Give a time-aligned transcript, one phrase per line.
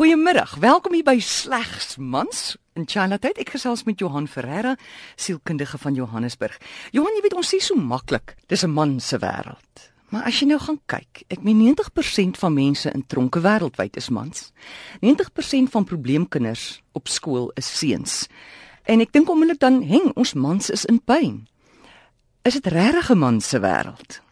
[0.00, 0.54] Goeiemiddag.
[0.56, 3.36] Welkom hier by Slegs Mans in Chinatown.
[3.36, 4.70] Ek gesels met Johan Ferreira,
[5.20, 6.54] sielkundige van Johannesburg.
[6.96, 9.90] Johan, jy weet ons sê so maklik, dis 'n man se wêreld.
[10.08, 14.08] Maar as jy nou gaan kyk, ek meen 90% van mense in tronke wêreldwyd is
[14.08, 14.52] mans.
[15.02, 18.26] 90% van probleemkinders op skool is seuns.
[18.84, 21.46] En ek dink onmiddellik dan heng ons mans is in pyn.
[22.42, 24.22] Is dit regtig 'n man se wêreld?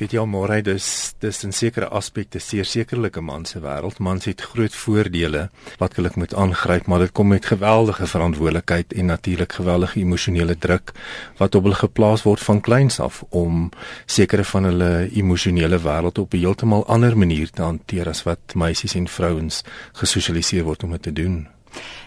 [0.00, 0.84] Weet jy almore dis
[1.20, 5.96] dis in sekere aspekte seer sekerlik 'n man se wêreld mans het groot voordele wat
[5.96, 10.92] hulle moet aangryp maar dit kom met geweldige verantwoordelikheid en natuurlik geweldige emosionele druk
[11.36, 13.70] wat op hulle geplaas word van kleins af om
[14.06, 18.94] sekere van hulle emosionele wêreld op 'n heeltemal ander manier te hanteer as wat meisies
[18.94, 21.48] en vrouens gesosialiseer word om dit te doen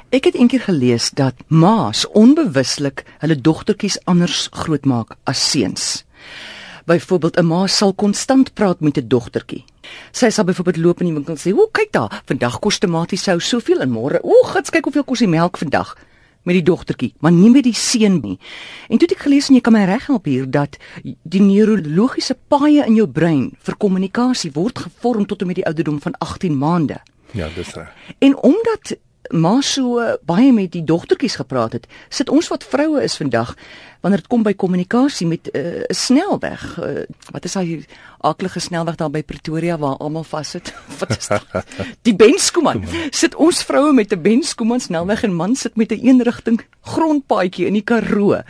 [0.09, 6.05] Ek het eendag gelees dat ma's onbewuslik hulle dogtertjies anders grootmaak as seuns.
[6.85, 9.65] Byvoorbeeld 'n ma sal konstant praat met 'n dogtertjie.
[10.11, 13.39] Sy sal byvoorbeeld loop in die winkel en sê: "O, kyk daar, vandag kos tomatiesou
[13.39, 15.95] soveel en môre, o, gits, kyk hoeveel kos die melk vandag."
[16.43, 18.37] met die dogtertjie, maar nie met die seun nie.
[18.89, 22.83] En toe het ek gelees en jy kan my reghelp hier dat die neurologiese paaie
[22.85, 26.99] in jou brein vir kommunikasie word gevorm tot en met die ouderdom van 18 maande.
[27.31, 27.89] Ja, dis reg.
[28.19, 28.95] En omdat
[29.29, 33.55] maar so baie met die dogtertjies gepraat het, sit ons wat vroue is vandag
[34.03, 36.79] wanneer dit kom by kommunikasie met eh, 'n uh, snelweg.
[36.79, 37.85] Uh, wat is daai
[38.19, 40.73] aardige snelweg daar by Pretoria waar almal vassit?
[40.99, 41.95] wat is dit?
[42.01, 42.83] Die Benskoeman.
[43.09, 47.73] Sit ons vroue met 'n Benskoeman snelweg en man sit met 'n eenrigting grondpaadjie in
[47.73, 48.41] die Karoo.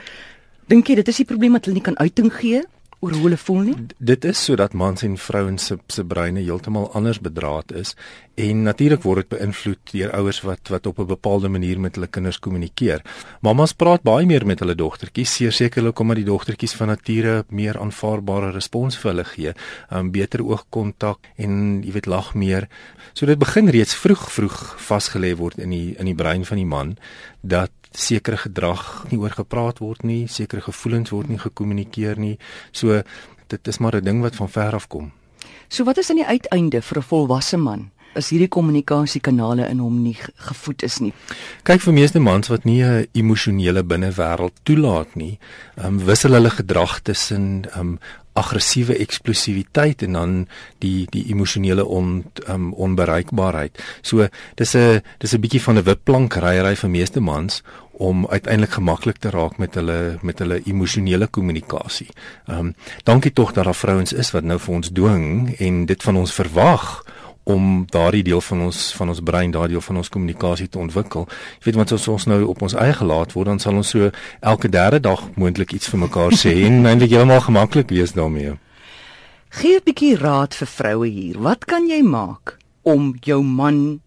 [0.66, 2.64] Dink jy dit is die probleem dat hulle nie kan uiting gee?
[3.04, 3.76] Oor hoe hulle voel nie.
[3.76, 7.96] D dit is sodat mans en vrouens se se breine heeltemal anders bedraad is
[8.40, 12.08] en natuurlik word dit beïnvloed deur ouers wat wat op 'n bepaalde manier met hulle
[12.08, 13.02] kinders kommunikeer.
[13.42, 18.52] Mamas praat baie meer met hulle dogtertjies, sekerlik omdat die dogtertjies van nature meer aanvaarbare
[18.52, 19.54] respons vir hulle gee,
[19.92, 22.68] um, beter oogkontak en jy weet lag meer.
[23.14, 26.66] So dit begin reeds vroeg vroeg vasgelê word in die in die brein van die
[26.66, 26.98] man
[27.42, 32.38] dat sekere gedrag nie oor gepraat word nie, sekere gevoelens word nie gekommunikeer nie.
[32.72, 32.93] So
[33.48, 35.12] dit is maar 'n ding wat van ver af kom.
[35.68, 37.92] So wat is aan die uiteinde vir 'n volwasse man?
[38.16, 41.14] As hierdie kommunikasiekanale in hom nie gevoed is nie.
[41.64, 45.40] Kyk vir meeste mans wat nie 'n emosionele binnewêreld toelaat nie,
[45.84, 48.00] um, wissel hulle gedrag tussen um,
[48.34, 50.32] aggressiewe eksplosiwiteit en dan
[50.82, 53.78] die die emosionele on um, onbereikbaarheid.
[54.02, 58.74] So dis 'n dis 'n bietjie van 'n wipplank ryery vir meeste mans om uiteindelik
[58.74, 62.10] gemaklik te raak met hulle met hulle emosionele kommunikasie.
[62.48, 66.04] Ehm um, dankie tog dat daar vrouens is wat nou vir ons dwing en dit
[66.04, 67.04] van ons verwag
[67.44, 71.28] om daardie deel van ons van ons brein, daardie deel van ons kommunikasie te ontwikkel.
[71.60, 74.12] Jy weet want as ons nou op ons eie gelaat word, dan sal ons so
[74.40, 78.56] elke derde dag moontlik iets vir mekaar sê en eintlik heeltemal gemaklik wees daarmee.
[79.60, 81.38] Gee 'n bietjie raad vir vroue hier.
[81.40, 84.02] Wat kan jy maak om jou man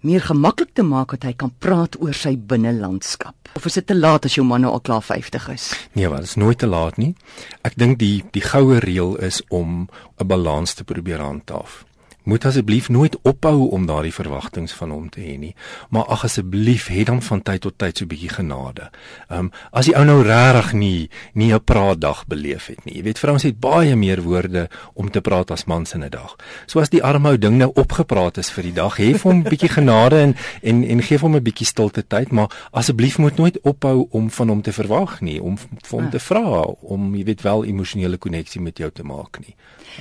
[0.00, 3.34] meer gemaklik te maak dat hy kan praat oor sy binnelandskap?
[3.56, 5.74] Of is dit te laat as jou man nou al klaar 50 is?
[5.92, 7.14] Nee, wat is nooit te laat nie.
[7.62, 9.88] Ek dink die die goue reël is om
[10.20, 11.84] 'n balans te probeer handhaaf
[12.26, 15.52] moet asseblief nooit ophou om daardie verwagtinge van hom te hê nie.
[15.94, 18.90] Maar ag asseblief, hê dan van tyd tot tyd so 'n bietjie genade.
[19.30, 22.96] Ehm um, as die ou nou regtig nie nie 'n praatdag beleef het nie.
[22.96, 26.36] Jy weet vrouens het baie meer woorde om te praat as mans in 'n dag.
[26.66, 29.38] So as die arme ou ding nou opgepraat is vir die dag, hê vir hom
[29.38, 33.36] 'n bietjie genade en en en gee hom 'n bietjie stilte tyd, maar asseblief moet
[33.36, 36.08] nooit ophou om van hom te verwag nie, om vir ja.
[36.08, 39.54] te vra om jy weet wel emosionele koneksie met jou te maak nie.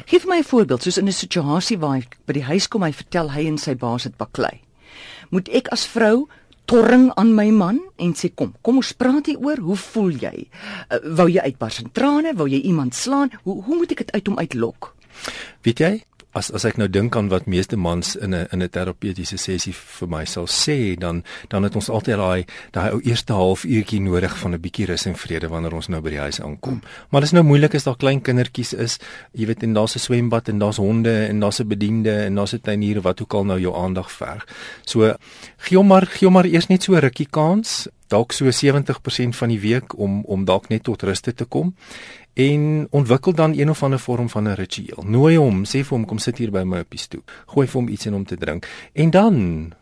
[0.05, 3.31] Geef my 'n voorbeeld, soos in 'n situasie waar by die huis kom, hy vertel
[3.35, 4.61] hy en sy baas het baklei.
[5.33, 6.27] Moet ek as vrou
[6.69, 10.47] torring aan my man en sê kom, kom ons praat hier oor, hoe voel jy?
[10.89, 12.33] Uh, wou jy uitbars in trane?
[12.37, 13.33] Wou jy iemand slaan?
[13.45, 14.93] Hoe hoe moet ek dit uit hom uitlok?
[15.65, 15.93] Weet jy,
[16.35, 19.73] as as ek nou dink aan wat meeste mans in 'n in 'n terapeutiese sessie
[19.73, 24.37] vir my sal sê, dan dan het ons altyd daai daai ou eerste halfuurtjie nodig
[24.37, 26.81] van 'n bietjie rus en vrede wanneer ons nou by die huis aankom.
[27.09, 28.99] Maar dit is nou moeilik as daar klein kindertjies is,
[29.31, 32.53] jy weet en daar's 'n swembad en daar's honde en daar's 'n bediende en daar's
[32.53, 34.45] 'n tuinier wat ook al nou jou aandag verg.
[34.85, 35.15] So
[35.57, 39.37] gee hom maar gee hom maar eers net so 'n rukkie kans dalk so 70%
[39.41, 41.75] van die week om om dalk net tot rus te kom
[42.35, 45.03] en ontwikkel dan een of ander vorm van 'n ritueel.
[45.03, 47.31] Nooi hom, sê vir hom kom sit hier by my op die stoep.
[47.45, 49.73] Gooi vir hom iets in om te drink en dan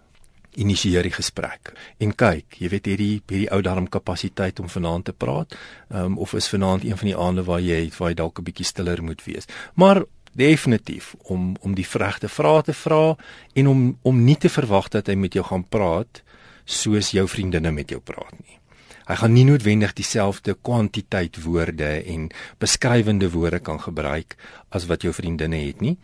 [0.55, 1.73] initieer die gesprek.
[1.97, 5.55] En kyk, jy weet hierdie hierdie ou darm kapasiteit om vanaand te praat,
[5.89, 8.65] um, of is vanaand een van die aande waar jy waar jy dalk 'n bietjie
[8.65, 9.45] stiller moet wees.
[9.73, 10.03] Maar
[10.33, 13.15] definitief om om die regte vrae te vra
[13.53, 16.23] en om om nie te verwag dat hy met jou gaan praat
[16.65, 18.59] soos jou vriendinne met jou praat nie.
[19.03, 22.29] Hy gaan nie noodwendig dieselfde kwantiteit woorde en
[22.63, 24.37] beskrywende woorde kan gebruik
[24.71, 25.97] as wat jou vriendinne het nie.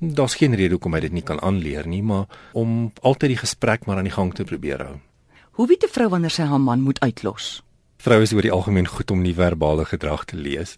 [0.00, 3.84] Daar's geen rede hoekom hy dit nie kan aanleer nie, maar om altyd die gesprek
[3.86, 4.96] maar aan die gang te probeer hou.
[5.56, 7.65] Hoe weet 'n vrou wanneer sy haar man moet uitlos?
[8.06, 10.76] Vroue is oor die algemeen goed om nie verbale gedrag te lees.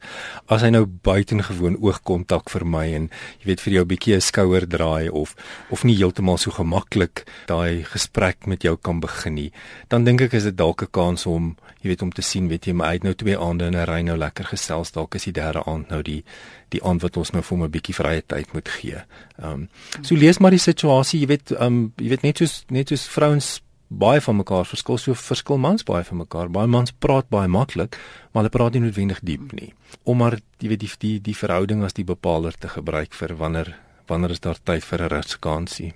[0.49, 3.11] As hy nou buitengewoon oogkontak vermy en
[3.43, 5.37] jy weet vir jou 'n bietjie 'n skouer draai of
[5.71, 9.53] of nie heeltemal so gemaklik daai gesprek met jou kan begin nie,
[9.89, 12.65] dan dink ek is dit dalk 'n kans om jy weet om te sien weet
[12.67, 15.33] jy my uit nou twee aande in 'n ry nou lekker gesels dalk is die
[15.33, 16.25] derde aand nou die
[16.71, 19.05] die aand wat ons nou vir 'n bietjie vrye tyd moet gee.
[19.39, 19.69] Ehm um,
[20.01, 23.07] so lees maar die situasie, jy weet ehm um, jy weet net soos net soos
[23.07, 26.51] vrouens baie van mekaar verskil so verskil mans baie van mekaar.
[26.53, 27.97] Baie mans praat baie maklik,
[28.33, 29.73] maar hulle praat nie noodwendig diep nie.
[30.05, 33.77] Om maar jy weet die die die verhouding as die bepaler te gebruik vir wanneer
[34.09, 35.93] wanneer is daar tyd vir 'n ruskansie.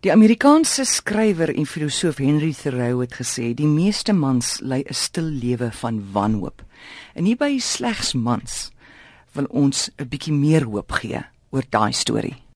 [0.00, 5.24] Die Amerikaanse skrywer en filosoof Henry Thoreau het gesê die meeste mans lei 'n stil
[5.24, 6.62] lewe van wanhoop.
[7.14, 8.70] En hierby slegs mans
[9.32, 11.20] wil ons 'n bietjie meer hoop gee
[11.50, 12.49] oor daai storie.